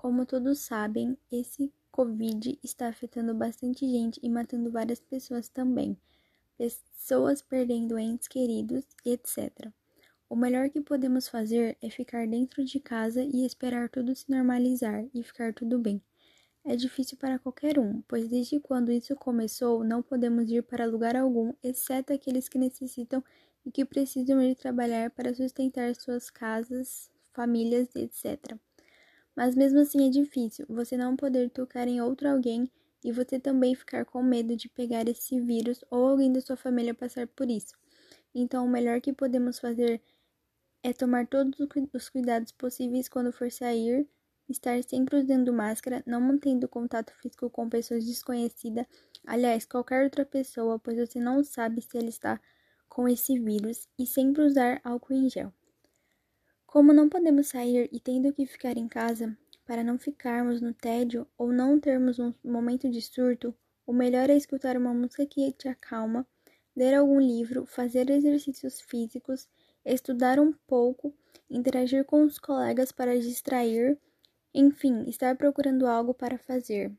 Como 0.00 0.24
todos 0.24 0.60
sabem, 0.60 1.14
esse 1.30 1.70
Covid 1.90 2.58
está 2.64 2.88
afetando 2.88 3.34
bastante 3.34 3.86
gente 3.86 4.18
e 4.22 4.30
matando 4.30 4.70
várias 4.70 4.98
pessoas 4.98 5.50
também. 5.50 5.94
Pessoas 6.56 7.42
perdendo 7.42 7.98
entes 7.98 8.26
queridos, 8.26 8.82
etc. 9.04 9.70
O 10.26 10.34
melhor 10.34 10.70
que 10.70 10.80
podemos 10.80 11.28
fazer 11.28 11.76
é 11.82 11.90
ficar 11.90 12.26
dentro 12.26 12.64
de 12.64 12.80
casa 12.80 13.22
e 13.22 13.44
esperar 13.44 13.90
tudo 13.90 14.14
se 14.14 14.30
normalizar 14.30 15.04
e 15.12 15.22
ficar 15.22 15.52
tudo 15.52 15.78
bem. 15.78 16.02
É 16.64 16.74
difícil 16.74 17.18
para 17.18 17.38
qualquer 17.38 17.78
um, 17.78 18.00
pois 18.08 18.26
desde 18.26 18.58
quando 18.58 18.90
isso 18.90 19.14
começou 19.14 19.84
não 19.84 20.02
podemos 20.02 20.50
ir 20.50 20.62
para 20.62 20.86
lugar 20.86 21.14
algum, 21.14 21.52
exceto 21.62 22.10
aqueles 22.10 22.48
que 22.48 22.56
necessitam 22.56 23.22
e 23.66 23.70
que 23.70 23.84
precisam 23.84 24.40
ir 24.40 24.54
trabalhar 24.56 25.10
para 25.10 25.34
sustentar 25.34 25.94
suas 25.94 26.30
casas, 26.30 27.10
famílias, 27.34 27.94
etc. 27.94 28.58
Mas 29.36 29.54
mesmo 29.56 29.80
assim 29.80 30.06
é 30.06 30.10
difícil 30.10 30.66
você 30.68 30.96
não 30.96 31.16
poder 31.16 31.50
tocar 31.50 31.88
em 31.88 32.00
outro 32.00 32.28
alguém 32.28 32.70
e 33.04 33.12
você 33.12 33.38
também 33.40 33.74
ficar 33.74 34.04
com 34.04 34.22
medo 34.22 34.56
de 34.56 34.68
pegar 34.68 35.08
esse 35.08 35.40
vírus 35.40 35.84
ou 35.90 36.06
alguém 36.08 36.32
da 36.32 36.40
sua 36.40 36.56
família 36.56 36.94
passar 36.94 37.26
por 37.28 37.50
isso. 37.50 37.74
Então, 38.34 38.66
o 38.66 38.70
melhor 38.70 39.00
que 39.00 39.12
podemos 39.12 39.58
fazer 39.60 40.02
é 40.82 40.92
tomar 40.92 41.26
todos 41.26 41.58
os 41.94 42.08
cuidados 42.10 42.52
possíveis 42.52 43.08
quando 43.08 43.32
for 43.32 43.50
sair, 43.50 44.06
estar 44.48 44.82
sempre 44.84 45.16
usando 45.18 45.52
máscara, 45.54 46.02
não 46.06 46.20
mantendo 46.20 46.68
contato 46.68 47.12
físico 47.22 47.48
com 47.50 47.68
pessoas 47.68 48.04
desconhecidas, 48.04 48.86
aliás, 49.26 49.64
qualquer 49.66 50.04
outra 50.04 50.24
pessoa, 50.26 50.78
pois 50.78 50.98
você 50.98 51.18
não 51.20 51.42
sabe 51.44 51.80
se 51.82 51.96
ela 51.98 52.08
está 52.10 52.40
com 52.88 53.08
esse 53.08 53.38
vírus, 53.38 53.88
e 53.98 54.06
sempre 54.06 54.42
usar 54.44 54.80
álcool 54.84 55.14
em 55.14 55.30
gel. 55.30 55.52
Como 56.70 56.92
não 56.92 57.08
podemos 57.08 57.48
sair 57.48 57.88
e 57.90 57.98
tendo 57.98 58.32
que 58.32 58.46
ficar 58.46 58.76
em 58.76 58.86
casa, 58.86 59.36
para 59.66 59.82
não 59.82 59.98
ficarmos 59.98 60.60
no 60.60 60.72
tédio 60.72 61.26
ou 61.36 61.52
não 61.52 61.80
termos 61.80 62.20
um 62.20 62.32
momento 62.44 62.88
de 62.88 63.02
surto, 63.02 63.52
o 63.84 63.92
melhor 63.92 64.30
é 64.30 64.36
escutar 64.36 64.76
uma 64.76 64.94
música 64.94 65.26
que 65.26 65.50
te 65.50 65.66
acalma, 65.66 66.24
ler 66.76 66.94
algum 66.94 67.18
livro, 67.18 67.66
fazer 67.66 68.08
exercícios 68.08 68.80
físicos, 68.80 69.48
estudar 69.84 70.38
um 70.38 70.52
pouco, 70.68 71.12
interagir 71.50 72.04
com 72.04 72.22
os 72.22 72.38
colegas 72.38 72.92
para 72.92 73.18
distrair, 73.18 73.98
enfim, 74.54 75.02
estar 75.08 75.36
procurando 75.36 75.88
algo 75.88 76.14
para 76.14 76.38
fazer. 76.38 76.92